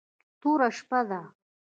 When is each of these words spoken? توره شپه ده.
توره 0.41 0.69
شپه 0.77 0.99
ده. 1.09 1.21